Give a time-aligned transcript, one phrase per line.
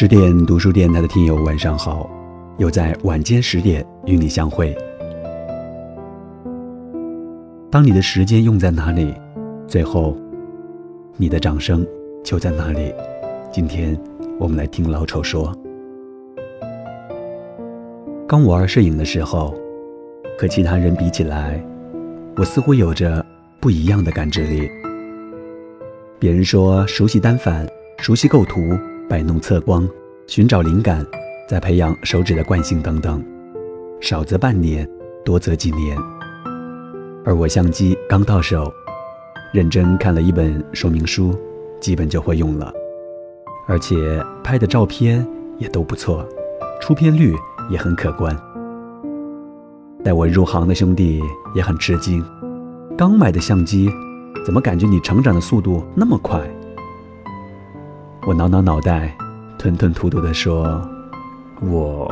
[0.00, 2.08] 十点读书电台的听友，晚上好！
[2.58, 4.72] 又在晚间十点与你相会。
[7.68, 9.12] 当你的时间用在哪里，
[9.66, 10.16] 最后
[11.16, 11.84] 你的掌声
[12.22, 12.94] 就在哪里。
[13.50, 14.00] 今天
[14.38, 15.52] 我们来听老丑说：
[18.28, 19.52] 刚玩摄影的时候，
[20.38, 21.60] 和其他人比起来，
[22.36, 23.26] 我似乎有着
[23.58, 24.70] 不一样的感知力。
[26.20, 27.66] 别人说熟悉单反，
[27.98, 28.78] 熟悉构图。
[29.08, 29.88] 摆弄测光，
[30.26, 31.04] 寻找灵感，
[31.48, 33.24] 再培养手指的惯性等等，
[34.02, 34.86] 少则半年，
[35.24, 35.96] 多则几年。
[37.24, 38.70] 而我相机刚到手，
[39.50, 41.34] 认真看了一本说明书，
[41.80, 42.70] 基本就会用了，
[43.66, 46.22] 而且拍的照片也都不错，
[46.78, 47.34] 出片率
[47.70, 48.36] 也很可观。
[50.04, 51.22] 带我入行的兄弟
[51.54, 52.22] 也很吃惊，
[52.94, 53.90] 刚买的相机，
[54.44, 56.38] 怎么感觉你成长的速度那么快？
[58.28, 59.16] 我挠挠脑袋，
[59.56, 60.86] 吞吞吐吐地说
[61.64, 62.06] ：“我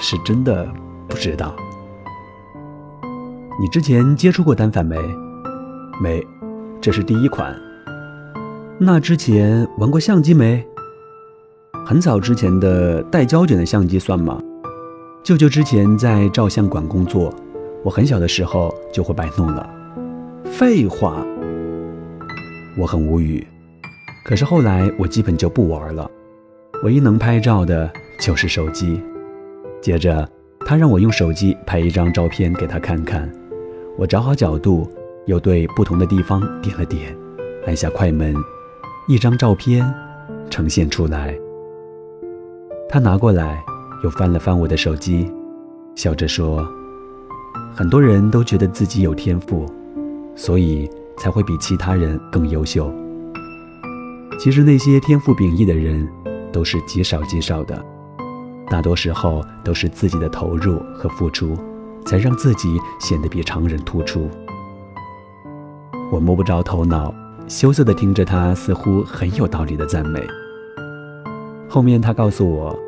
[0.00, 0.64] 是真的
[1.08, 1.52] 不知道。
[3.60, 4.96] 你之前接触过单反没？
[6.00, 6.24] 没，
[6.80, 7.52] 这是第一款。
[8.78, 10.64] 那之前玩过相机没？
[11.84, 14.40] 很早之前的带胶卷的相机算吗？
[15.24, 17.34] 舅舅之前在照相馆工作，
[17.82, 19.68] 我很小的时候就会摆弄了。
[20.44, 21.26] 废话，
[22.78, 23.44] 我很无语。”
[24.24, 26.10] 可是后来我基本就不玩了，
[26.82, 29.00] 唯一能拍照的就是手机。
[29.82, 30.26] 接着
[30.60, 33.30] 他让我用手机拍一张照片给他看看，
[33.98, 34.90] 我找好角度，
[35.26, 37.14] 又对不同的地方点了点，
[37.66, 38.34] 按下快门，
[39.06, 39.84] 一张照片
[40.48, 41.38] 呈现出来。
[42.88, 43.62] 他拿过来，
[44.02, 45.30] 又翻了翻我的手机，
[45.94, 46.66] 笑着说
[47.76, 49.66] ：“很多人都觉得自己有天赋，
[50.34, 52.90] 所以才会比其他人更优秀。”
[54.38, 56.06] 其实那些天赋秉异的人，
[56.52, 57.84] 都是极少极少的，
[58.68, 61.56] 大多时候都是自己的投入和付出，
[62.04, 64.28] 才让自己显得比常人突出。
[66.12, 67.14] 我摸不着头脑，
[67.48, 70.20] 羞涩地听着他似乎很有道理的赞美。
[71.68, 72.78] 后面他告诉我，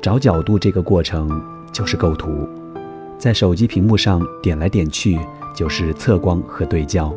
[0.00, 1.28] 找角度这个过程
[1.72, 2.48] 就是构图，
[3.18, 5.18] 在手机屏幕上点来点去
[5.54, 7.12] 就是测光和对焦。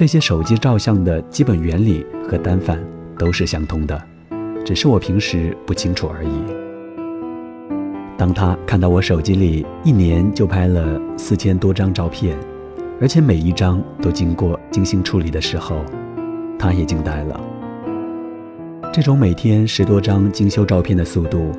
[0.00, 2.82] 这些手机照相的基本原理和单反
[3.18, 4.02] 都是相通的，
[4.64, 6.30] 只是我平时不清楚而已。
[8.16, 12.34] 当他看到我手机里一年就拍了四千多张照片，
[12.98, 15.84] 而且每一张都经过精心处理的时候，
[16.58, 17.38] 他也惊呆了。
[18.90, 21.52] 这种每天十多张精修照片的速度，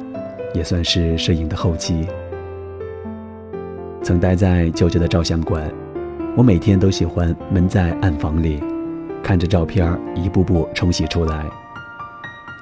[0.56, 2.08] 也算是摄影的后期。
[4.02, 5.72] 曾待在舅舅的照相馆。
[6.34, 8.64] 我每天都喜欢闷在暗房里，
[9.22, 11.46] 看着照片一步步冲洗出来。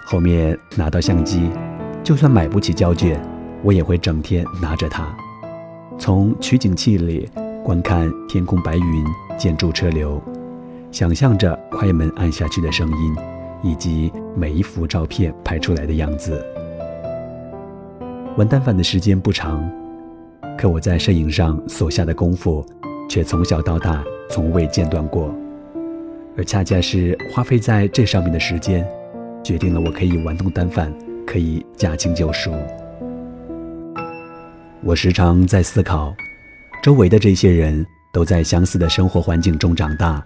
[0.08, 1.52] 后面拿到相机，
[2.04, 3.22] 就算买不起胶卷，
[3.62, 5.16] 我也会整天拿着它，
[6.00, 7.30] 从取景器里
[7.64, 9.06] 观看天空白云、
[9.38, 10.20] 建筑车流，
[10.92, 13.16] 想象着快门按下去的声音，
[13.62, 16.44] 以及每一幅照片拍出来的样子。
[18.36, 19.64] 玩单反的时间不长，
[20.58, 22.66] 可我在摄影上所下的功夫。
[23.10, 25.36] 却从小到大从未间断过，
[26.38, 28.88] 而恰恰是花费在这上面的时间，
[29.44, 30.94] 决定了我可以玩弄单反，
[31.26, 32.54] 可以驾轻就熟。
[34.82, 36.16] 我时常在思考，
[36.84, 37.84] 周围的这些人
[38.14, 40.24] 都在相似的生活环境中长大，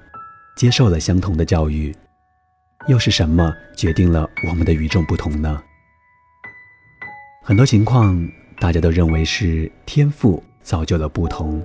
[0.58, 1.96] 接受了相同的教育，
[2.88, 5.64] 又是什么决定了我们的与众不同呢？
[7.42, 8.30] 很多情况，
[8.60, 11.64] 大家都认为是天赋造就了不同。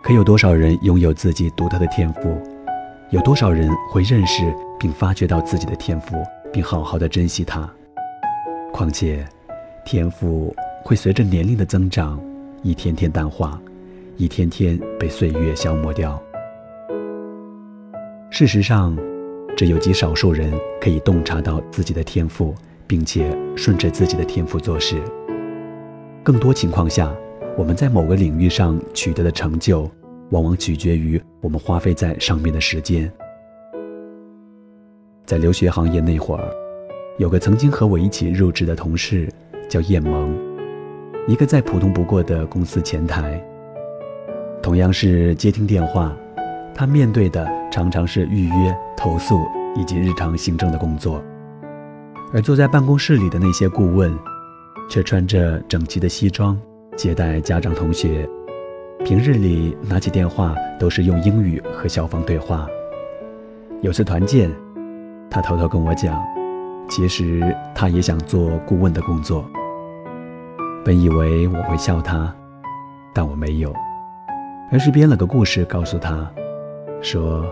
[0.00, 2.40] 可有多少人拥有自己独特的天赋？
[3.10, 6.16] 有多少人会认识并发掘到自己的天赋，
[6.52, 7.68] 并好好的珍惜它？
[8.72, 9.26] 况且，
[9.84, 10.54] 天赋
[10.84, 12.20] 会随着年龄的增长，
[12.62, 13.60] 一天天淡化，
[14.16, 16.20] 一天天被岁月消磨掉。
[18.30, 18.96] 事实上，
[19.56, 22.54] 只有极少数人可以洞察到自己的天赋，
[22.86, 24.96] 并且顺着自己的天赋做事。
[26.22, 27.12] 更多情况下，
[27.58, 29.86] 我们在某个领域上取得的成就。
[30.30, 33.10] 往往取决于我们花费在上面的时间。
[35.24, 36.50] 在留学行业那会儿，
[37.16, 39.26] 有个曾经和我一起入职的同事，
[39.70, 40.36] 叫叶萌，
[41.26, 43.42] 一个再普通不过的公司前台。
[44.62, 46.14] 同样是接听电话，
[46.74, 49.40] 他面对的常常是预约、投诉
[49.76, 51.22] 以及日常行政的工作，
[52.34, 54.14] 而坐在办公室里的那些顾问，
[54.90, 56.60] 却穿着整齐的西装，
[56.98, 58.28] 接待家长、同学。
[59.04, 62.66] 平日里拿起电话都是用英语和校方对话。
[63.82, 64.50] 有次团建，
[65.30, 66.20] 他偷偷跟我讲，
[66.90, 67.40] 其实
[67.72, 69.48] 他也想做顾问的工作。
[70.84, 72.34] 本以为我会笑他，
[73.14, 73.72] 但我没有，
[74.72, 76.28] 而是编了个故事告诉他，
[77.00, 77.46] 说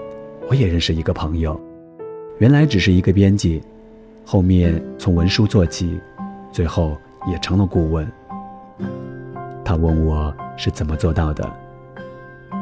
[0.48, 1.58] 我也认识一个朋友，
[2.38, 3.62] 原来只是一个编辑，
[4.24, 6.00] 后面从文书做起，
[6.50, 6.96] 最后
[7.30, 8.04] 也成了顾问。
[9.66, 11.44] 他问我是怎么做到的，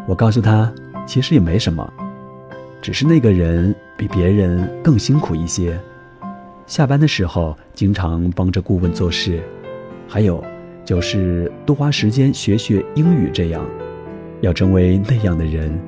[0.07, 0.73] 我告诉他，
[1.05, 1.93] 其实也没什么，
[2.81, 5.79] 只是那个人比别人更辛苦一些，
[6.67, 9.43] 下班的时候经常帮着顾问做事，
[10.09, 10.43] 还有。
[10.83, 13.65] 就是多花时间学学英语，这样，
[14.43, 15.81] 要成为那样的人，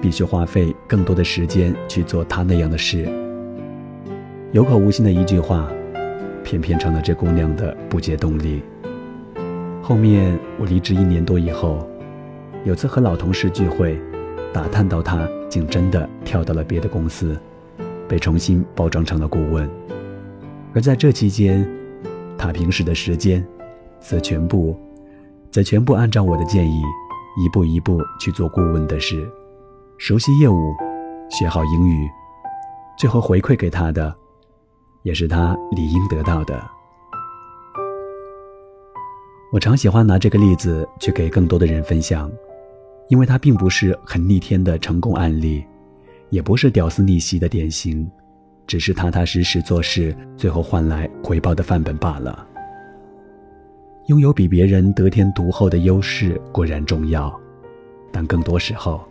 [0.00, 3.08] 必须花费更多的时间去做他那样的事。
[4.52, 5.68] 有口无心的一句话，
[6.44, 8.62] 偏偏成了这姑娘的不竭动力。
[9.86, 11.86] 后面我离职一年多以后，
[12.64, 14.00] 有次和老同事聚会，
[14.50, 17.38] 打探到他竟真的跳到了别的公司，
[18.08, 19.68] 被重新包装成了顾问。
[20.74, 21.68] 而在这期间，
[22.38, 23.46] 他平时的时间。
[24.00, 24.78] 则全部，
[25.50, 26.82] 则全部按照我的建议，
[27.42, 29.26] 一步一步去做顾问的事，
[29.96, 30.74] 熟悉业务，
[31.30, 32.06] 学好英语，
[32.98, 34.14] 最后回馈给他的，
[35.02, 36.62] 也是他理应得到的。
[39.54, 42.28] 我常喜欢拿这个例子去给更多的人分享，
[43.06, 45.64] 因为它并不是很逆天的成功案例，
[46.28, 48.10] 也不是屌丝逆袭的典型，
[48.66, 52.44] 只是踏踏实实做事，最后换来回报的范本罢了。
[54.06, 57.32] 拥有比别人得天独厚的优势固然重要，
[58.10, 59.04] 但更多时候，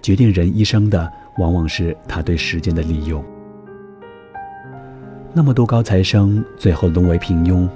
[0.00, 3.22] 决定人一生的往往是他对时间的利用。
[5.34, 7.68] 那么多高材生最后沦为平庸，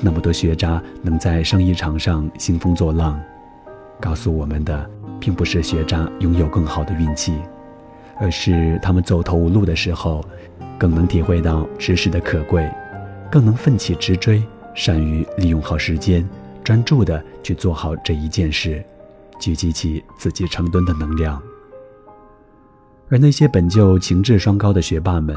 [0.00, 3.20] 那么多学渣能在生意场上兴风作浪，
[4.00, 4.88] 告诉我们的
[5.20, 7.38] 并不是学渣拥有更好的运气，
[8.18, 10.24] 而是他们走投无路的时候，
[10.78, 12.68] 更能体会到知识的可贵，
[13.30, 14.42] 更能奋起直追。
[14.74, 16.26] 善于利用好时间，
[16.64, 18.82] 专注的去做好这一件事，
[19.38, 21.40] 聚集起自己成吨的能量。
[23.10, 25.36] 而那些本就情志双高的学霸们，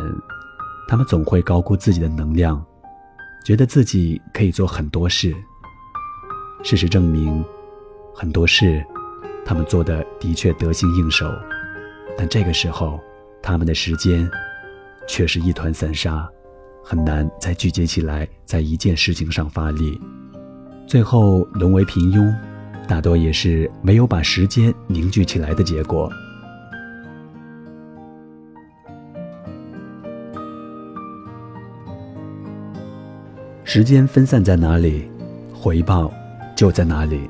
[0.88, 2.63] 他们总会高估自己的能量，
[3.46, 5.32] 觉得自己可以做很多事。
[6.64, 7.46] 事实证明，
[8.12, 8.84] 很多事
[9.46, 11.32] 他们做的的确得心应手，
[12.18, 13.00] 但这个时候，
[13.44, 14.28] 他们的时间
[15.08, 16.28] 却是一团散沙。
[16.84, 20.00] 很难再聚集起来，在一件事情上发力，
[20.88, 22.34] 最后沦为平庸，
[22.88, 26.12] 大多也是没有把时间凝聚起来的结果。
[33.68, 35.10] 时间分散在哪里，
[35.52, 36.14] 回报
[36.56, 37.28] 就在哪里；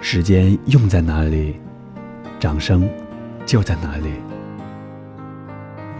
[0.00, 1.54] 时间用在哪里，
[2.40, 2.88] 掌声
[3.44, 4.08] 就在哪里。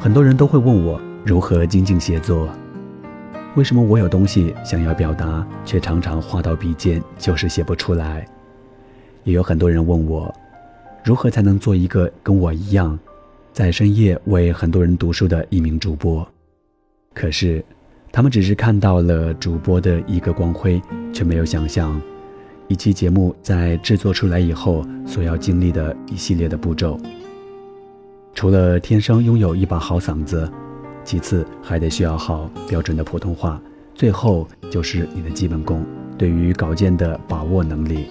[0.01, 0.99] 很多人都会问我。
[1.27, 2.49] 如何精进写作？
[3.55, 8.27] 为什么我有东西想要表达，却常常画到笔尖就是写不出来？
[9.25, 10.35] 也有很多人问我，
[11.05, 12.99] 如何才能做一个跟我一样，
[13.53, 16.27] 在深夜为很多人读书的一名主播？
[17.13, 17.63] 可是，
[18.17, 20.81] 他们只是看到了主播的一个光辉，
[21.13, 22.01] 却没有想象，
[22.69, 26.97] 一期节目在制作出来以后所要经历的一系列的步骤。
[28.33, 30.49] 除了天生拥有一把好嗓子。
[31.05, 33.61] 其次还得需要好标准的普通话，
[33.95, 35.85] 最后就是你的基本功，
[36.17, 38.07] 对于稿件的把握能力。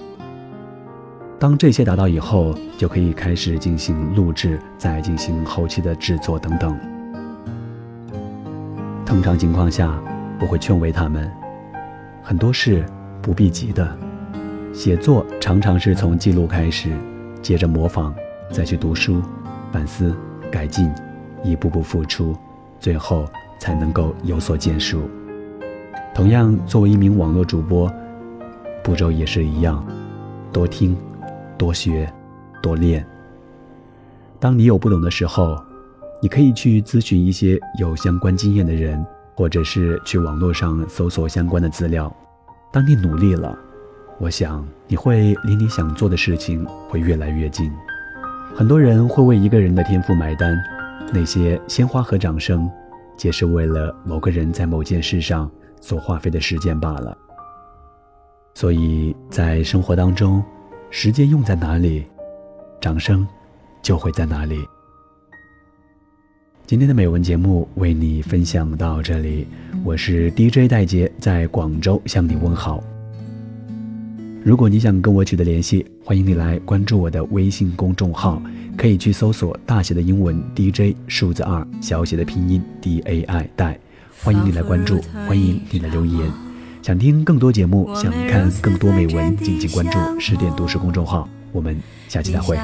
[1.39, 6.77] 当这些达到以后，就可以开始进行录制，再进行后期的制作等等。
[9.13, 9.96] 通常情况下，
[10.39, 11.32] 我会劝慰他们，
[12.24, 12.84] 很多事
[13.22, 13.96] 不必急的，
[14.74, 16.91] 写作常常是从记录开始，
[17.39, 18.12] 接着模仿，
[18.50, 19.22] 再去读书、
[19.72, 20.17] 反思、
[20.51, 20.91] 改进，
[21.43, 22.36] 一步步付出。
[22.79, 23.29] 最后
[23.60, 25.03] 才能够有所建树。
[26.15, 27.93] 同样，作为一名网络主播，
[28.84, 29.86] 步骤也是一样：
[30.51, 30.98] 多听、
[31.55, 32.12] 多学、
[32.63, 33.05] 多练。
[34.39, 35.63] 当你有不懂的时候，
[36.24, 42.10] 你可以去咨询一些有相关经验的人，或者是去网络上搜索相关的资料。
[42.72, 43.60] 当你努力了，
[44.22, 47.70] 我想你会离你想做的事情会越来越近。
[48.56, 50.58] 很多人会为一个人的天赋买单。
[51.12, 52.72] 那些鲜花和掌声，
[53.18, 55.51] 皆是为了某个人在某件事上
[55.82, 57.18] 所花费的时间罢了。
[58.53, 60.42] 所以在生活当中，
[60.89, 62.08] 时间用在哪里，
[62.80, 63.27] 掌声
[63.82, 64.65] 就会在哪里。
[66.65, 69.46] 今天的美文节目为你分享到这里，
[69.84, 72.82] 我是 DJ 戴杰，在广州向你问好。
[74.41, 78.41] 如果你想跟我取得联系，欢迎你来关注我的微信公众号。
[78.77, 83.77] 可以去搜索大写的英文 DJ 数字二，小写的拼音 D A I 戴，
[84.24, 86.32] 欢迎你来关注，欢迎你来留言。
[86.82, 91.27] 想听更多节目，想看更多美文，敬请关注十点读书公众号。
[91.51, 91.77] 我们
[92.08, 92.58] 下期再会。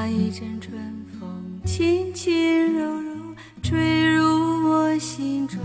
[1.66, 2.99] 轻轻柔
[3.62, 4.22] 坠入
[4.68, 5.58] 我心中，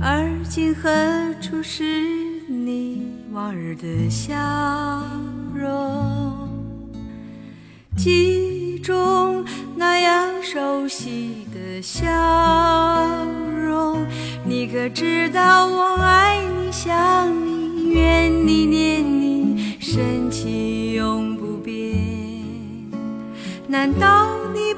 [0.00, 0.90] 而今何
[1.40, 1.82] 处是
[2.48, 4.34] 你往日的笑
[5.54, 6.48] 容？
[7.96, 12.06] 记忆中那样熟悉的笑
[13.56, 14.06] 容，
[14.44, 21.96] 你可知道我爱你、想你、怨你、念你，深情永不变。
[23.66, 24.25] 难道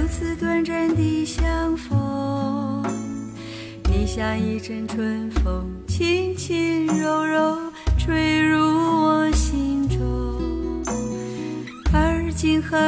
[0.00, 2.84] 如此短暂的相逢。
[3.90, 7.58] 你像一阵春风，轻轻柔柔
[7.98, 9.98] 吹入我心中。
[11.92, 12.78] 而今何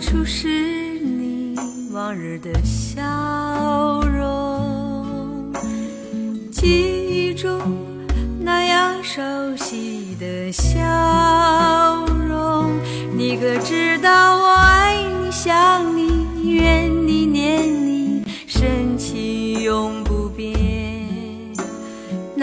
[0.00, 1.56] 处是你
[1.92, 3.02] 往日的笑
[4.02, 5.52] 容？
[6.52, 7.60] 记忆中
[8.38, 9.20] 那样熟
[9.56, 10.78] 悉的笑
[12.28, 12.70] 容，
[13.16, 14.29] 你可知道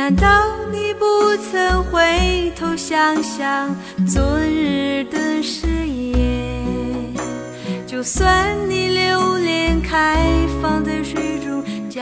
[0.08, 3.76] 难道你不曾回头想想
[4.08, 7.14] 昨日的誓言？
[7.86, 10.26] 就算你留恋开
[10.62, 12.02] 放在水中娇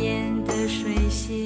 [0.00, 1.44] 艳的水仙，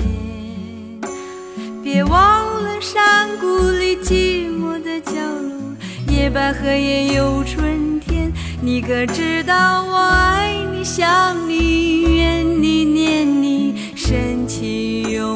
[1.82, 8.30] 别忘了山谷里寂寞的角落，野百合也有春天。
[8.60, 15.35] 你可知道我爱你、想你、怨你、念你，深情永。